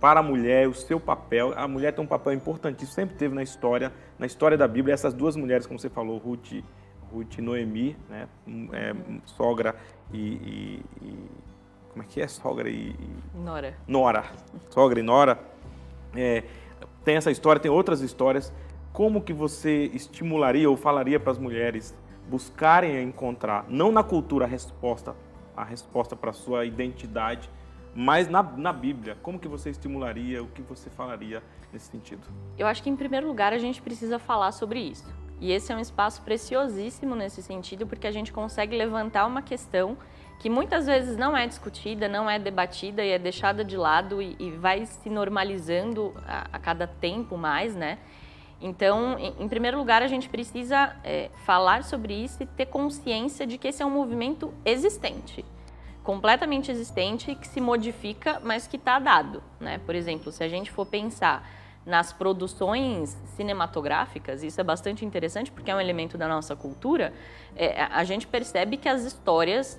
para 0.00 0.20
a 0.20 0.22
mulher, 0.22 0.66
o 0.66 0.74
seu 0.74 0.98
papel. 0.98 1.52
A 1.56 1.68
mulher 1.68 1.92
tem 1.92 2.02
um 2.02 2.08
papel 2.08 2.32
importantíssimo, 2.32 2.94
sempre 2.94 3.16
teve 3.16 3.34
na 3.34 3.42
história, 3.42 3.92
na 4.18 4.26
história 4.26 4.56
da 4.56 4.66
Bíblia. 4.66 4.94
Essas 4.94 5.12
duas 5.12 5.36
mulheres, 5.36 5.66
como 5.66 5.78
você 5.78 5.90
falou, 5.90 6.16
Ruth, 6.18 6.62
Ruth 7.12 7.38
e 7.38 7.42
Noemi, 7.42 7.96
né? 8.08 8.26
É, 8.72 8.94
sogra 9.26 9.76
e, 10.12 10.18
e, 10.18 10.84
e, 11.02 11.30
Como 11.90 12.02
é 12.02 12.06
que 12.08 12.20
é? 12.20 12.26
Sogra 12.26 12.68
e. 12.68 12.96
Nora. 13.34 13.74
Nora. 13.86 14.24
Sogra 14.70 14.98
e 14.98 15.02
Nora. 15.02 15.38
É, 16.16 16.44
tem 17.04 17.16
essa 17.16 17.30
história, 17.30 17.60
tem 17.60 17.70
outras 17.70 18.00
histórias. 18.00 18.52
Como 18.92 19.20
que 19.20 19.32
você 19.32 19.90
estimularia 19.92 20.68
ou 20.68 20.76
falaria 20.76 21.20
para 21.20 21.32
as 21.32 21.38
mulheres 21.38 21.94
buscarem 22.28 23.02
encontrar, 23.02 23.66
não 23.68 23.90
na 23.90 24.04
cultura, 24.04 24.44
a 24.44 24.48
resposta, 24.48 25.14
a 25.56 25.64
resposta 25.64 26.14
para 26.14 26.30
a 26.30 26.32
sua 26.32 26.64
identidade, 26.64 27.50
mas 27.94 28.28
na, 28.28 28.42
na 28.42 28.72
Bíblia, 28.72 29.16
como 29.22 29.38
que 29.38 29.48
você 29.48 29.70
estimularia, 29.70 30.42
o 30.42 30.46
que 30.46 30.62
você 30.62 30.88
falaria 30.90 31.42
nesse 31.72 31.90
sentido? 31.90 32.22
Eu 32.56 32.66
acho 32.66 32.82
que, 32.82 32.90
em 32.90 32.96
primeiro 32.96 33.26
lugar, 33.26 33.52
a 33.52 33.58
gente 33.58 33.82
precisa 33.82 34.18
falar 34.18 34.52
sobre 34.52 34.80
isso. 34.80 35.12
E 35.40 35.52
esse 35.52 35.72
é 35.72 35.76
um 35.76 35.80
espaço 35.80 36.22
preciosíssimo 36.22 37.14
nesse 37.14 37.42
sentido, 37.42 37.86
porque 37.86 38.06
a 38.06 38.12
gente 38.12 38.32
consegue 38.32 38.76
levantar 38.76 39.26
uma 39.26 39.42
questão 39.42 39.96
que 40.38 40.48
muitas 40.48 40.86
vezes 40.86 41.16
não 41.16 41.36
é 41.36 41.46
discutida, 41.46 42.08
não 42.08 42.28
é 42.28 42.38
debatida 42.38 43.04
e 43.04 43.10
é 43.10 43.18
deixada 43.18 43.64
de 43.64 43.76
lado 43.76 44.22
e, 44.22 44.36
e 44.38 44.50
vai 44.50 44.86
se 44.86 45.10
normalizando 45.10 46.14
a, 46.26 46.46
a, 46.52 46.58
cada 46.58 46.86
tempo 46.86 47.36
mais, 47.36 47.74
né? 47.74 47.98
Então, 48.60 49.18
em, 49.18 49.34
em 49.38 49.48
primeiro 49.48 49.78
lugar, 49.78 50.02
a 50.02 50.06
gente 50.06 50.28
precisa 50.28 50.94
é, 51.02 51.30
falar 51.44 51.84
sobre 51.84 52.14
isso 52.14 52.42
e 52.42 52.46
ter 52.46 52.66
consciência 52.66 53.46
de 53.46 53.58
que 53.58 53.68
esse 53.68 53.82
é 53.82 53.86
um 53.86 53.90
movimento 53.90 54.52
existente 54.64 55.44
completamente 56.10 56.72
existente 56.72 57.36
que 57.36 57.46
se 57.46 57.60
modifica, 57.60 58.40
mas 58.42 58.66
que 58.66 58.74
está 58.74 58.98
dado. 58.98 59.40
Né? 59.60 59.78
Por 59.86 59.94
exemplo, 59.94 60.32
se 60.32 60.42
a 60.42 60.48
gente 60.48 60.68
for 60.68 60.84
pensar 60.84 61.48
nas 61.86 62.12
produções 62.12 63.16
cinematográficas, 63.36 64.42
isso 64.42 64.60
é 64.60 64.64
bastante 64.64 65.04
interessante 65.04 65.52
porque 65.52 65.70
é 65.70 65.74
um 65.74 65.80
elemento 65.80 66.18
da 66.18 66.26
nossa 66.26 66.56
cultura, 66.56 67.12
é, 67.54 67.82
a 67.82 68.02
gente 68.02 68.26
percebe 68.26 68.76
que 68.76 68.88
as 68.88 69.04
histórias, 69.04 69.78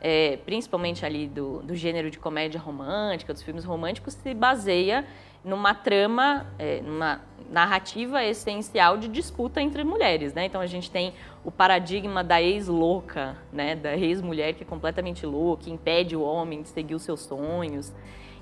é, 0.00 0.38
principalmente 0.44 1.04
ali 1.04 1.26
do, 1.26 1.62
do 1.62 1.74
gênero 1.74 2.10
de 2.10 2.18
comédia 2.18 2.60
romântica, 2.60 3.32
dos 3.32 3.42
filmes 3.42 3.64
românticos, 3.64 4.14
se 4.14 4.34
baseia 4.34 5.04
numa 5.44 5.74
trama, 5.74 6.46
é, 6.58 6.80
numa 6.80 7.20
narrativa 7.50 8.22
essencial 8.24 8.96
de 8.96 9.08
disputa 9.08 9.60
entre 9.60 9.82
mulheres, 9.82 10.32
né? 10.32 10.44
Então 10.44 10.60
a 10.60 10.66
gente 10.66 10.90
tem 10.90 11.12
o 11.44 11.50
paradigma 11.50 12.22
da 12.22 12.40
ex-louca, 12.40 13.36
né? 13.52 13.74
Da 13.74 13.96
ex-mulher 13.96 14.54
que 14.54 14.62
é 14.62 14.66
completamente 14.66 15.26
louca, 15.26 15.64
que 15.64 15.70
impede 15.70 16.14
o 16.14 16.22
homem 16.22 16.62
de 16.62 16.68
seguir 16.68 16.94
os 16.94 17.02
seus 17.02 17.20
sonhos, 17.20 17.92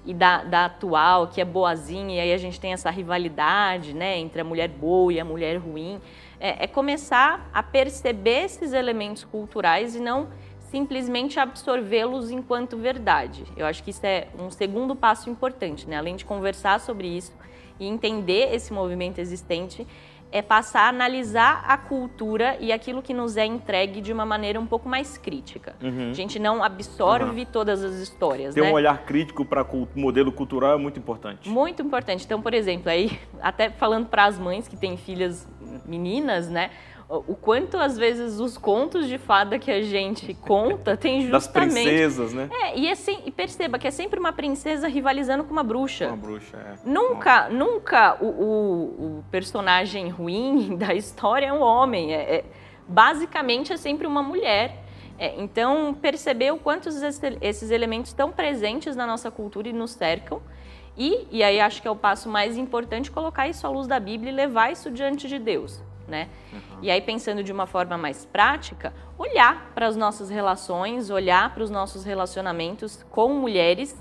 e 0.04 0.14
da, 0.14 0.42
da 0.42 0.64
atual 0.66 1.28
que 1.28 1.40
é 1.40 1.44
boazinha, 1.44 2.16
e 2.16 2.20
aí 2.20 2.32
a 2.32 2.38
gente 2.38 2.58
tem 2.60 2.72
essa 2.72 2.90
rivalidade, 2.90 3.94
né? 3.94 4.18
Entre 4.18 4.40
a 4.40 4.44
mulher 4.44 4.68
boa 4.68 5.12
e 5.12 5.18
a 5.18 5.24
mulher 5.24 5.56
ruim. 5.56 6.00
É, 6.40 6.64
é 6.64 6.66
começar 6.66 7.48
a 7.52 7.62
perceber 7.62 8.44
esses 8.44 8.72
elementos 8.72 9.24
culturais 9.24 9.96
e 9.96 10.00
não 10.00 10.28
simplesmente 10.70 11.40
absorvê-los 11.40 12.30
enquanto 12.30 12.76
verdade. 12.76 13.44
Eu 13.56 13.66
acho 13.66 13.82
que 13.82 13.90
isso 13.90 14.04
é 14.04 14.28
um 14.38 14.50
segundo 14.50 14.94
passo 14.94 15.30
importante, 15.30 15.88
né? 15.88 15.96
Além 15.96 16.16
de 16.16 16.25
conversar 16.25 16.80
sobre 16.80 17.08
isso 17.08 17.32
e 17.80 17.87
entender 17.87 18.54
esse 18.54 18.72
movimento 18.72 19.18
existente, 19.18 19.87
é 20.30 20.42
passar 20.42 20.82
a 20.82 20.88
analisar 20.88 21.64
a 21.66 21.78
cultura 21.78 22.58
e 22.60 22.70
aquilo 22.70 23.00
que 23.00 23.14
nos 23.14 23.37
é 23.37 23.46
entregue 23.46 24.00
de 24.00 24.12
uma 24.12 24.26
maneira 24.26 24.60
um 24.60 24.66
pouco 24.66 24.87
mais 24.88 25.16
crítica. 25.16 25.75
Uhum. 25.82 26.10
A 26.10 26.12
gente 26.12 26.38
não 26.38 26.62
absorve 26.62 27.40
uhum. 27.40 27.46
todas 27.50 27.82
as 27.82 27.94
histórias. 27.94 28.54
Ter 28.54 28.60
né? 28.60 28.70
um 28.70 28.75
olhar 28.75 29.06
crítico 29.06 29.44
para 29.44 29.62
o 29.62 29.88
modelo 29.94 30.30
cultural 30.30 30.75
é 30.75 30.76
muito 30.76 30.98
importante. 30.98 31.48
Muito 31.48 31.80
importante. 31.80 32.26
Então, 32.26 32.42
por 32.42 32.52
exemplo, 32.52 32.90
aí 32.90 33.18
até 33.40 33.70
falando 33.70 34.06
para 34.06 34.26
as 34.26 34.38
mães 34.38 34.68
que 34.68 34.76
têm 34.76 34.98
filhas 34.98 35.48
meninas, 35.87 36.48
né? 36.48 36.70
O 37.08 37.34
quanto 37.34 37.78
às 37.78 37.96
vezes 37.96 38.38
os 38.38 38.58
contos 38.58 39.08
de 39.08 39.16
fada 39.16 39.58
que 39.58 39.70
a 39.70 39.80
gente 39.80 40.34
conta 40.34 40.94
tem 40.94 41.22
justamente 41.22 41.30
das 41.30 41.48
princesas, 41.48 42.34
né? 42.34 42.50
É, 42.52 42.78
e, 42.78 42.90
assim, 42.90 43.22
e 43.24 43.30
perceba 43.30 43.78
que 43.78 43.86
é 43.86 43.90
sempre 43.90 44.20
uma 44.20 44.32
princesa 44.32 44.86
rivalizando 44.86 45.42
com 45.44 45.50
uma 45.50 45.62
bruxa. 45.62 46.08
Uma 46.08 46.16
bruxa, 46.18 46.58
é. 46.58 46.74
Nunca, 46.84 47.48
nunca 47.48 48.18
o, 48.20 48.26
o, 48.26 49.18
o 49.18 49.24
personagem 49.30 50.10
ruim 50.10 50.76
da 50.76 50.94
história 50.94 51.46
é 51.46 51.52
um 51.52 51.62
homem. 51.62 52.12
É, 52.12 52.36
é 52.36 52.44
basicamente 52.86 53.72
é 53.72 53.78
sempre 53.78 54.06
uma 54.06 54.22
mulher. 54.22 54.84
É, 55.18 55.40
então, 55.40 55.94
perceber 55.94 56.52
o 56.52 56.58
quanto 56.58 56.90
esses 57.40 57.70
elementos 57.70 58.10
estão 58.10 58.30
presentes 58.30 58.94
na 58.94 59.06
nossa 59.06 59.30
cultura 59.30 59.68
e 59.68 59.72
nos 59.72 59.92
cercam. 59.92 60.42
E, 60.96 61.26
e 61.30 61.42
aí 61.42 61.58
acho 61.58 61.80
que 61.80 61.88
é 61.88 61.90
o 61.90 61.96
passo 61.96 62.28
mais 62.28 62.58
importante, 62.58 63.10
colocar 63.10 63.48
isso 63.48 63.66
à 63.66 63.70
luz 63.70 63.86
da 63.86 63.98
Bíblia 63.98 64.30
e 64.30 64.34
levar 64.34 64.70
isso 64.70 64.90
diante 64.90 65.26
de 65.26 65.38
Deus 65.38 65.88
né? 66.08 66.28
Uhum. 66.52 66.78
E 66.82 66.90
aí 66.90 67.00
pensando 67.00 67.42
de 67.44 67.52
uma 67.52 67.66
forma 67.66 67.98
mais 67.98 68.24
prática, 68.24 68.92
olhar 69.18 69.72
para 69.74 69.86
as 69.86 69.94
nossas 69.94 70.30
relações, 70.30 71.10
olhar 71.10 71.52
para 71.52 71.62
os 71.62 71.70
nossos 71.70 72.04
relacionamentos 72.04 73.04
com 73.10 73.28
mulheres 73.34 73.94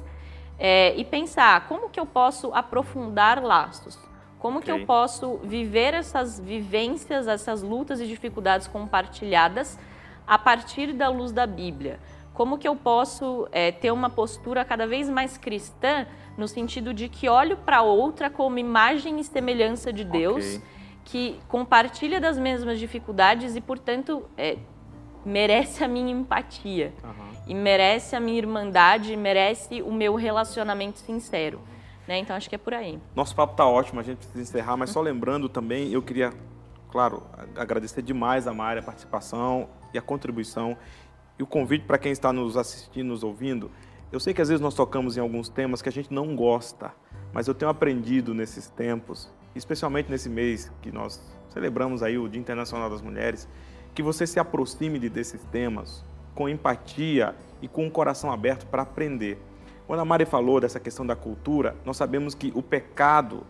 é, 0.58 0.96
e 0.96 1.04
pensar 1.04 1.68
como 1.68 1.90
que 1.90 2.00
eu 2.00 2.06
posso 2.06 2.52
aprofundar 2.54 3.44
laços, 3.44 4.00
como 4.40 4.60
okay. 4.60 4.74
que 4.74 4.82
eu 4.82 4.86
posso 4.86 5.38
viver 5.44 5.94
essas 5.94 6.40
vivências, 6.40 7.28
essas 7.28 7.62
lutas 7.62 8.00
e 8.00 8.08
dificuldades 8.08 8.68
compartilhadas 8.68 9.78
a 10.26 10.38
partir 10.38 10.94
da 10.94 11.10
luz 11.10 11.32
da 11.32 11.46
Bíblia. 11.46 12.00
Como 12.34 12.58
que 12.58 12.68
eu 12.68 12.76
posso 12.76 13.48
é, 13.52 13.72
ter 13.72 13.92
uma 13.92 14.12
postura 14.12 14.64
cada 14.64 14.86
vez 14.86 15.10
mais 15.10 15.38
cristã, 15.38 16.06
no 16.38 16.48
sentido 16.48 16.94
de 16.94 17.10
que 17.10 17.28
olho 17.28 17.58
para 17.58 17.82
outra 17.82 18.30
como 18.30 18.60
imagem 18.60 19.20
e 19.20 19.24
semelhança 19.24 19.92
de 19.92 20.04
Deus 20.04 20.46
okay 20.46 20.77
que 21.08 21.40
compartilha 21.48 22.20
das 22.20 22.38
mesmas 22.38 22.78
dificuldades 22.78 23.56
e, 23.56 23.62
portanto, 23.62 24.26
é, 24.38 24.58
merece 25.26 25.82
a 25.82 25.88
minha 25.88 26.12
empatia. 26.12 26.94
Uhum. 27.02 27.38
E 27.48 27.56
merece 27.56 28.14
a 28.14 28.20
minha 28.20 28.38
irmandade, 28.38 29.16
merece 29.16 29.82
o 29.82 29.92
meu 29.92 30.16
relacionamento 30.16 31.00
sincero. 31.00 31.62
Né? 32.06 32.18
Então, 32.18 32.36
acho 32.36 32.50
que 32.50 32.56
é 32.56 32.58
por 32.58 32.74
aí. 32.74 33.00
Nosso 33.16 33.34
papo 33.34 33.54
está 33.54 33.66
ótimo, 33.66 34.02
a 34.02 34.04
gente 34.04 34.18
precisa 34.18 34.42
encerrar, 34.42 34.76
mas 34.76 34.90
só 34.90 35.00
lembrando 35.00 35.48
também, 35.48 35.94
eu 35.94 36.02
queria, 36.02 36.34
claro, 36.92 37.24
agradecer 37.56 38.02
demais 38.02 38.46
a 38.46 38.54
Mari, 38.54 38.82
a 38.82 38.84
participação 38.84 39.70
e 39.94 39.98
a 39.98 40.02
contribuição. 40.02 40.76
E 41.40 41.44
o 41.44 41.48
convite 41.48 41.86
para 41.86 41.98
quem 41.98 42.12
está 42.12 42.34
nos 42.34 42.58
assistindo, 42.58 43.08
nos 43.08 43.24
ouvindo. 43.24 43.72
Eu 44.12 44.20
sei 44.20 44.34
que 44.34 44.42
às 44.42 44.50
vezes 44.50 44.62
nós 44.62 44.74
tocamos 44.74 45.16
em 45.16 45.22
alguns 45.22 45.48
temas 45.48 45.82
que 45.82 45.88
a 45.88 45.92
gente 45.92 46.14
não 46.14 46.36
gosta, 46.36 46.92
mas 47.32 47.48
eu 47.48 47.54
tenho 47.54 47.72
aprendido 47.72 48.34
nesses 48.34 48.68
tempos 48.68 49.32
especialmente 49.56 50.10
nesse 50.10 50.30
mês 50.30 50.72
que 50.82 50.92
nós 50.92 51.22
celebramos 51.50 52.04
aí 52.04 52.18
o 52.18 52.28
Dia 52.28 52.40
Internacional 52.40 52.90
das 52.90 53.02
Mulheres, 53.02 53.48
que 53.94 54.04
você 54.04 54.28
se 54.28 54.40
aproxime 54.40 55.00
de 55.00 55.10
desses 55.10 55.42
temas 55.46 56.04
com 56.36 56.48
empatia 56.48 57.36
e 57.62 57.68
com 57.68 57.86
um 57.86 57.90
coração 57.90 58.32
aberto 58.32 58.68
para 58.68 58.84
aprender. 58.84 59.40
Quando 59.88 60.02
a 60.02 60.06
Mari 60.06 60.26
falou 60.26 60.60
dessa 60.60 60.80
questão 60.80 61.06
da 61.06 61.16
cultura, 61.16 61.76
nós 61.84 61.98
sabemos 61.98 62.36
que 62.36 62.52
o 62.54 62.62
pecado 62.62 63.44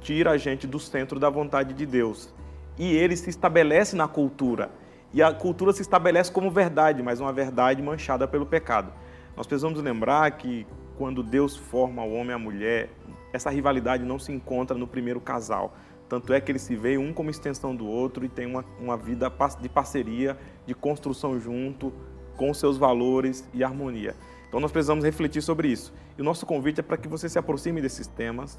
tira 0.00 0.32
a 0.32 0.36
gente 0.36 0.66
do 0.66 0.78
centro 0.78 1.18
da 1.18 1.30
vontade 1.30 1.72
de 1.72 1.86
Deus. 1.86 2.32
E 2.78 2.94
ele 2.94 3.16
se 3.16 3.30
estabelece 3.30 3.96
na 3.96 4.08
cultura. 4.08 4.70
E 5.12 5.22
a 5.22 5.32
cultura 5.32 5.72
se 5.72 5.82
estabelece 5.82 6.30
como 6.30 6.50
verdade, 6.50 7.02
mas 7.02 7.20
uma 7.20 7.32
verdade 7.32 7.82
manchada 7.82 8.28
pelo 8.28 8.46
pecado. 8.46 8.92
Nós 9.36 9.46
precisamos 9.46 9.80
lembrar 9.82 10.30
que 10.32 10.66
quando 10.98 11.22
Deus 11.22 11.56
forma 11.56 12.02
o 12.02 12.12
homem 12.12 12.30
e 12.30 12.34
a 12.34 12.38
mulher, 12.38 12.90
essa 13.32 13.50
rivalidade 13.50 14.04
não 14.04 14.18
se 14.18 14.32
encontra 14.32 14.76
no 14.76 14.86
primeiro 14.86 15.20
casal. 15.20 15.74
Tanto 16.08 16.32
é 16.32 16.40
que 16.40 16.50
eles 16.50 16.62
se 16.62 16.74
veem 16.74 16.98
um 16.98 17.12
como 17.12 17.30
extensão 17.30 17.74
do 17.74 17.86
outro 17.86 18.24
e 18.24 18.28
tem 18.28 18.46
uma, 18.46 18.64
uma 18.80 18.96
vida 18.96 19.32
de 19.60 19.68
parceria, 19.68 20.36
de 20.66 20.74
construção 20.74 21.38
junto, 21.38 21.92
com 22.36 22.52
seus 22.52 22.76
valores 22.76 23.48
e 23.54 23.62
harmonia. 23.62 24.16
Então 24.48 24.58
nós 24.58 24.72
precisamos 24.72 25.04
refletir 25.04 25.40
sobre 25.40 25.68
isso. 25.68 25.92
E 26.18 26.20
o 26.20 26.24
nosso 26.24 26.44
convite 26.44 26.80
é 26.80 26.82
para 26.82 26.96
que 26.96 27.06
você 27.06 27.28
se 27.28 27.38
aproxime 27.38 27.80
desses 27.80 28.08
temas, 28.08 28.58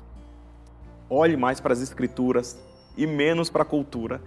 olhe 1.09 1.35
mais 1.35 1.59
para 1.59 1.73
as 1.73 1.81
escrituras 1.81 2.57
e 2.95 3.05
menos 3.05 3.49
para 3.49 3.63
a 3.63 3.65
cultura. 3.65 4.21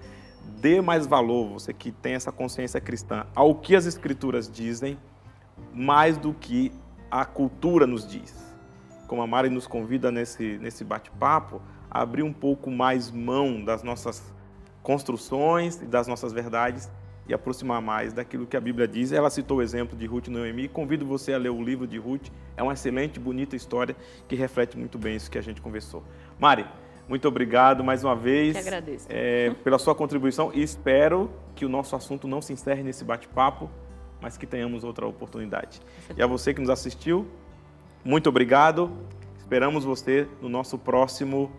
Dê 0.61 0.83
mais 0.83 1.07
valor, 1.07 1.49
você 1.49 1.73
que 1.73 1.91
tem 1.91 2.13
essa 2.13 2.31
consciência 2.31 2.79
cristã, 2.79 3.27
ao 3.35 3.55
que 3.55 3.75
as 3.75 3.87
escrituras 3.87 4.51
dizem, 4.51 4.99
mais 5.73 6.19
do 6.19 6.35
que 6.35 6.71
a 7.11 7.25
cultura 7.25 7.87
nos 7.87 8.07
diz 8.07 8.54
como 9.07 9.23
a 9.23 9.27
Mari 9.27 9.49
nos 9.49 9.67
convida 9.67 10.11
nesse, 10.11 10.59
nesse 10.59 10.85
bate-papo, 10.85 11.61
a 11.91 12.03
abrir 12.03 12.23
um 12.23 12.33
pouco 12.33 12.71
mais 12.71 13.11
mão 13.11 13.65
das 13.65 13.83
nossas 13.83 14.23
construções 14.83 15.81
e 15.81 15.87
das 15.87 16.07
nossas 16.07 16.33
verdades 16.33 16.91
e 17.27 17.33
aproximar 17.33 17.81
mais 17.81 18.13
daquilo 18.13 18.47
que 18.47 18.57
a 18.57 18.61
Bíblia 18.61 18.87
diz. 18.87 19.13
Ela 19.13 19.31
citou 19.31 19.59
o 19.59 19.63
exemplo 19.63 19.97
de 19.97 20.07
Ruth 20.07 20.29
e 20.29 20.31
Noemi. 20.31 20.69
Convido 20.69 21.07
você 21.07 21.33
a 21.33 21.39
ler 21.39 21.51
o 21.51 21.63
livro 21.63 21.87
de 21.87 21.99
Ruth. 21.99 22.29
É 22.57 22.63
uma 22.63 22.75
excelente, 22.75 23.19
bonita 23.19 23.57
história 23.57 23.97
que 24.29 24.37
reflete 24.37 24.77
muito 24.77 24.99
bem 24.99 25.17
isso 25.17 25.31
que 25.31 25.39
a 25.39 25.43
gente 25.43 25.61
conversou. 25.61 26.03
Mari, 26.39 26.67
muito 27.09 27.27
obrigado 27.29 27.85
mais 27.85 28.03
uma 28.03 28.17
vez 28.17 28.57
é, 29.09 29.51
pela 29.63 29.79
sua 29.79 29.95
contribuição 29.95 30.51
e 30.55 30.63
espero 30.63 31.31
que 31.55 31.65
o 31.65 31.69
nosso 31.69 31.95
assunto 31.95 32.27
não 32.27 32.41
se 32.41 32.53
encerre 32.53 32.83
nesse 32.83 33.05
bate-papo, 33.05 33.71
mas 34.21 34.37
que 34.37 34.47
tenhamos 34.47 34.85
outra 34.85 35.07
oportunidade. 35.07 35.81
E 36.17 36.23
a 36.23 36.27
você 36.27 36.55
que 36.55 36.61
nos 36.61 36.71
assistiu, 36.71 37.27
muito 38.05 38.29
obrigado. 38.29 38.91
Esperamos 39.39 39.85
você 39.85 40.29
no 40.41 40.49
nosso 40.49 40.79
próximo 40.79 41.51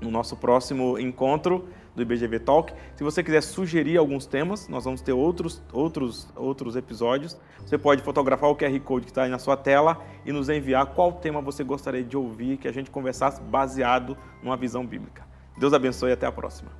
no 0.00 0.10
nosso 0.10 0.36
próximo 0.36 0.98
encontro 0.98 1.68
do 1.94 2.02
IBGV 2.02 2.40
Talk. 2.40 2.72
Se 2.94 3.02
você 3.02 3.22
quiser 3.22 3.40
sugerir 3.40 3.96
alguns 3.96 4.26
temas, 4.26 4.68
nós 4.68 4.84
vamos 4.84 5.00
ter 5.00 5.12
outros, 5.12 5.62
outros, 5.72 6.28
outros 6.36 6.76
episódios. 6.76 7.36
Você 7.60 7.78
pode 7.78 8.02
fotografar 8.02 8.50
o 8.50 8.54
QR 8.54 8.78
Code 8.80 9.06
que 9.06 9.10
está 9.10 9.22
aí 9.22 9.30
na 9.30 9.38
sua 9.38 9.56
tela 9.56 10.04
e 10.24 10.32
nos 10.32 10.50
enviar 10.50 10.86
qual 10.86 11.14
tema 11.14 11.40
você 11.40 11.64
gostaria 11.64 12.04
de 12.04 12.16
ouvir, 12.16 12.58
que 12.58 12.68
a 12.68 12.72
gente 12.72 12.90
conversasse 12.90 13.40
baseado 13.40 14.16
numa 14.42 14.56
visão 14.56 14.86
bíblica. 14.86 15.26
Deus 15.56 15.72
abençoe 15.72 16.10
e 16.10 16.12
até 16.12 16.26
a 16.26 16.32
próxima. 16.32 16.70